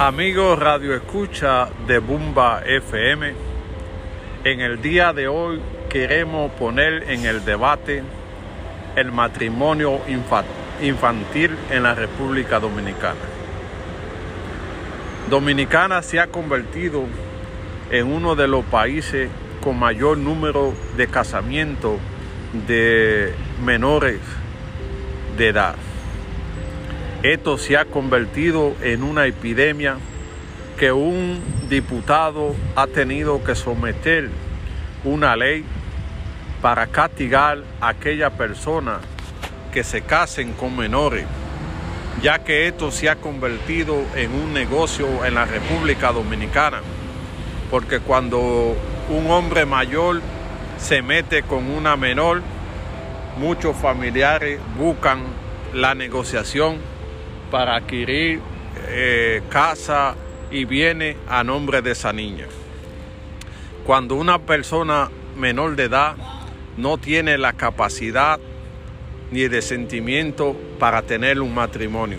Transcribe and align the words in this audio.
Amigos 0.00 0.56
Radio 0.60 0.94
Escucha 0.94 1.70
de 1.88 1.98
Bumba 1.98 2.62
FM, 2.64 3.32
en 4.44 4.60
el 4.60 4.80
día 4.80 5.12
de 5.12 5.26
hoy 5.26 5.60
queremos 5.90 6.52
poner 6.52 7.10
en 7.10 7.26
el 7.26 7.44
debate 7.44 8.04
el 8.94 9.10
matrimonio 9.10 10.00
infantil 10.80 11.50
en 11.72 11.82
la 11.82 11.96
República 11.96 12.60
Dominicana. 12.60 13.18
Dominicana 15.28 16.00
se 16.02 16.20
ha 16.20 16.28
convertido 16.28 17.02
en 17.90 18.06
uno 18.06 18.36
de 18.36 18.46
los 18.46 18.64
países 18.66 19.28
con 19.60 19.80
mayor 19.80 20.16
número 20.16 20.74
de 20.96 21.08
casamientos 21.08 21.98
de 22.68 23.34
menores 23.64 24.20
de 25.36 25.48
edad. 25.48 25.74
Esto 27.22 27.58
se 27.58 27.76
ha 27.76 27.84
convertido 27.84 28.76
en 28.80 29.02
una 29.02 29.26
epidemia 29.26 29.96
que 30.78 30.92
un 30.92 31.42
diputado 31.68 32.54
ha 32.76 32.86
tenido 32.86 33.42
que 33.42 33.56
someter 33.56 34.30
una 35.02 35.34
ley 35.34 35.64
para 36.62 36.86
castigar 36.86 37.64
a 37.80 37.88
aquella 37.88 38.30
persona 38.30 39.00
que 39.72 39.82
se 39.82 40.02
casen 40.02 40.52
con 40.52 40.76
menores, 40.76 41.24
ya 42.22 42.44
que 42.44 42.68
esto 42.68 42.92
se 42.92 43.10
ha 43.10 43.16
convertido 43.16 43.96
en 44.14 44.32
un 44.32 44.52
negocio 44.54 45.24
en 45.24 45.34
la 45.34 45.44
República 45.44 46.12
Dominicana, 46.12 46.82
porque 47.68 47.98
cuando 47.98 48.76
un 49.08 49.28
hombre 49.28 49.66
mayor 49.66 50.22
se 50.78 51.02
mete 51.02 51.42
con 51.42 51.68
una 51.68 51.96
menor, 51.96 52.42
muchos 53.38 53.76
familiares 53.76 54.60
buscan 54.78 55.24
la 55.74 55.96
negociación 55.96 56.76
para 57.50 57.76
adquirir 57.76 58.40
eh, 58.88 59.42
casa 59.50 60.14
y 60.50 60.64
bienes 60.64 61.16
a 61.28 61.44
nombre 61.44 61.82
de 61.82 61.92
esa 61.92 62.12
niña. 62.12 62.46
Cuando 63.84 64.14
una 64.16 64.38
persona 64.38 65.10
menor 65.36 65.76
de 65.76 65.84
edad 65.84 66.16
no 66.76 66.98
tiene 66.98 67.38
la 67.38 67.52
capacidad 67.52 68.38
ni 69.30 69.48
de 69.48 69.62
sentimiento 69.62 70.56
para 70.78 71.02
tener 71.02 71.40
un 71.40 71.54
matrimonio 71.54 72.18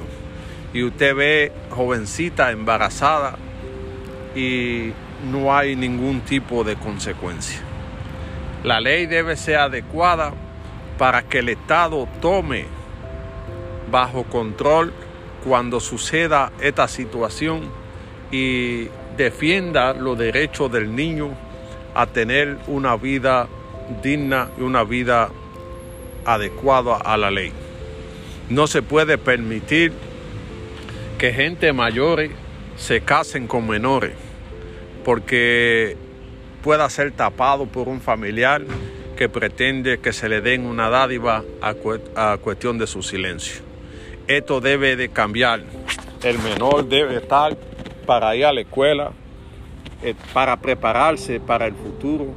y 0.73 0.83
usted 0.83 1.15
ve 1.15 1.51
jovencita 1.69 2.51
embarazada 2.51 3.37
y 4.35 4.91
no 5.31 5.55
hay 5.55 5.75
ningún 5.75 6.21
tipo 6.21 6.63
de 6.63 6.75
consecuencia. 6.75 7.61
La 8.63 8.79
ley 8.79 9.05
debe 9.05 9.35
ser 9.35 9.57
adecuada 9.57 10.33
para 10.97 11.23
que 11.23 11.39
el 11.39 11.49
Estado 11.49 12.07
tome 12.21 12.65
bajo 13.89 14.23
control 14.25 14.93
cuando 15.43 15.79
suceda 15.79 16.51
esta 16.61 16.87
situación 16.87 17.69
y 18.31 18.87
defienda 19.17 19.93
los 19.93 20.17
derechos 20.17 20.71
del 20.71 20.95
niño 20.95 21.29
a 21.95 22.05
tener 22.07 22.57
una 22.67 22.95
vida 22.95 23.47
digna 24.03 24.49
y 24.57 24.61
una 24.61 24.83
vida 24.83 25.29
adecuada 26.25 26.97
a 26.97 27.17
la 27.17 27.31
ley. 27.31 27.51
No 28.49 28.67
se 28.67 28.81
puede 28.81 29.17
permitir 29.17 29.91
que 31.17 31.33
gente 31.33 31.73
mayores 31.73 32.31
se 32.77 33.01
casen 33.01 33.47
con 33.47 33.67
menores 33.67 34.13
porque 35.03 35.97
pueda 36.63 36.89
ser 36.89 37.11
tapado 37.11 37.65
por 37.65 37.87
un 37.87 38.01
familiar 38.01 38.63
que 39.17 39.27
pretende 39.27 39.99
que 39.99 40.13
se 40.13 40.29
le 40.29 40.39
den 40.41 40.65
una 40.65 40.89
dádiva 40.89 41.43
a, 41.61 42.37
cuestión 42.37 42.77
de 42.77 42.87
su 42.87 43.03
silencio. 43.03 43.68
Esto 44.29 44.61
debe 44.61 44.95
de 44.95 45.09
cambiar. 45.09 45.61
El 46.21 46.37
menor 46.37 46.87
debe 46.87 47.15
estar 47.15 47.57
para 48.05 48.35
ir 48.35 48.45
a 48.45 48.53
la 48.53 48.61
escuela, 48.61 49.11
eh, 50.03 50.13
para 50.33 50.55
prepararse 50.57 51.39
para 51.39 51.65
el 51.65 51.73
futuro 51.73 52.27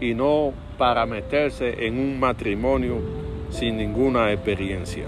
y 0.00 0.14
no 0.14 0.54
para 0.78 1.04
meterse 1.04 1.86
en 1.86 1.98
un 1.98 2.18
matrimonio 2.18 3.02
sin 3.50 3.76
ninguna 3.76 4.32
experiencia. 4.32 5.04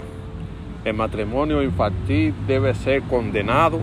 El 0.85 0.93
matrimonio 0.93 1.63
infantil 1.63 2.35
debe 2.45 2.75
ser 2.75 3.01
condenado 3.01 3.79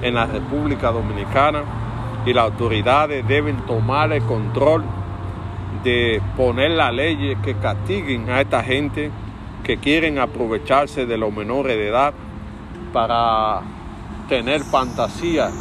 en 0.00 0.14
la 0.14 0.24
República 0.24 0.90
Dominicana 0.90 1.62
y 2.24 2.32
las 2.32 2.44
autoridades 2.44 3.28
deben 3.28 3.66
tomar 3.66 4.14
el 4.14 4.22
control 4.22 4.82
de 5.84 6.22
poner 6.38 6.70
las 6.70 6.94
leyes 6.94 7.36
que 7.44 7.54
castiguen 7.54 8.30
a 8.30 8.40
esta 8.40 8.62
gente 8.62 9.10
que 9.66 9.78
quieren 9.78 10.20
aprovecharse 10.20 11.06
de 11.06 11.18
los 11.18 11.34
menores 11.34 11.76
de 11.76 11.88
edad 11.88 12.14
para 12.92 13.62
tener 14.28 14.60
fantasías 14.62 15.52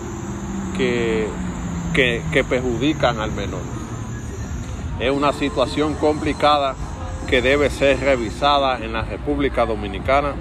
que, 0.78 1.28
que, 1.96 2.44
perjudican 2.48 3.20
al 3.20 3.32
menor. 3.32 3.64
Es 5.00 5.10
una 5.10 5.34
situación 5.34 5.96
complicada 5.96 6.76
que 7.28 7.42
debe 7.42 7.72
ser 7.72 8.00
revisada 8.00 8.78
en 8.78 8.94
la 8.94 9.02
República 9.02 9.66
Dominicana 9.66 10.34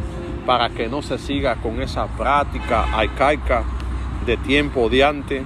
para 0.44 0.68
que 0.68 0.88
no 0.88 1.00
se 1.00 1.16
siga 1.16 1.56
con 1.56 1.80
esa 1.80 2.06
práctica 2.06 2.84
arcaica 2.94 3.64
de 4.26 4.36
tiempo 4.36 4.90
de 4.90 5.04
antes, 5.04 5.42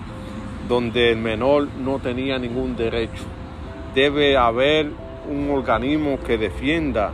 donde 0.68 1.12
el 1.12 1.18
menor 1.18 1.68
no 1.78 2.00
tenía 2.00 2.36
ningún 2.40 2.74
derecho. 2.74 3.22
Debe 3.94 4.36
haber 4.36 4.90
un 5.30 5.50
organismo 5.52 6.18
que 6.18 6.36
defienda 6.36 7.12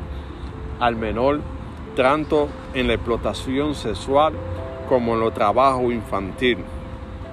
al 0.81 0.97
menor, 0.97 1.41
tanto 1.97 2.49
en 2.75 2.89
la 2.89 2.95
explotación 2.95 3.75
sexual 3.75 4.35
como 4.89 5.15
en 5.15 5.21
los 5.21 5.35
trabajos 5.35 5.93
infantil. 5.93 6.59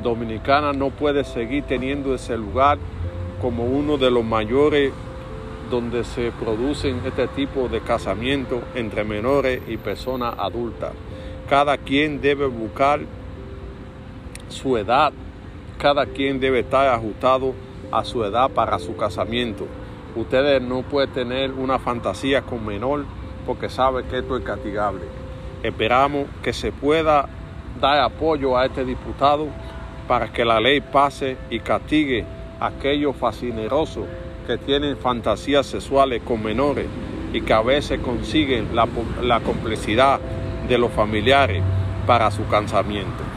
Dominicana 0.04 0.74
no 0.74 0.90
puede 0.90 1.24
seguir 1.24 1.64
teniendo 1.64 2.16
ese 2.16 2.38
lugar 2.38 2.78
como 3.42 3.66
uno 3.66 3.98
de 3.98 4.12
los 4.12 4.24
mayores 4.24 4.94
donde 5.70 6.04
se 6.04 6.32
producen 6.32 7.02
este 7.06 7.28
tipo 7.30 7.70
de 7.70 7.82
casamientos 7.82 8.62
entre 8.76 9.04
menores 9.04 9.62
y 9.68 9.78
personas 9.78 10.36
adultas. 10.38 10.92
Cada 11.50 11.78
quien 11.78 12.22
debe 12.22 12.46
buscar 12.48 13.02
su 14.50 14.78
edad, 14.78 15.14
cada 15.78 16.06
quien 16.06 16.40
debe 16.40 16.60
estar 16.60 16.88
ajustado 16.88 17.54
a 17.92 18.04
su 18.04 18.24
edad 18.24 18.50
para 18.52 18.80
su 18.80 18.96
casamiento. 18.96 19.66
Ustedes 20.16 20.62
no 20.62 20.82
pueden 20.84 21.12
tener 21.12 21.52
una 21.52 21.80
fantasía 21.80 22.42
con 22.42 22.66
menor 22.66 23.06
porque 23.46 23.70
sabe 23.70 24.04
que 24.06 24.20
esto 24.20 24.38
es 24.38 24.44
castigable. 24.44 25.02
Esperamos 25.64 26.28
que 26.42 26.54
se 26.54 26.72
pueda 26.72 27.28
dar 27.80 28.00
apoyo 28.00 28.58
a 28.58 28.66
este 28.66 28.86
diputado 28.86 29.48
para 30.08 30.32
que 30.32 30.44
la 30.44 30.60
ley 30.60 30.82
pase 30.82 31.38
y 31.50 31.60
castigue 31.60 32.26
a 32.60 32.68
aquellos 32.68 33.16
fascinerosos 33.16 34.06
que 34.48 34.58
tienen 34.58 34.98
fantasías 34.98 35.66
sexuales 35.66 36.22
con 36.24 36.44
menores 36.44 36.88
y 37.34 37.42
que 37.42 37.54
a 37.54 37.62
veces 37.62 38.00
consiguen 38.00 38.76
la, 38.76 38.88
la 39.22 39.40
complicidad 39.40 40.20
de 40.68 40.78
los 40.78 40.92
familiares 40.92 41.64
para 42.06 42.30
su 42.32 42.46
cansamiento. 42.48 43.31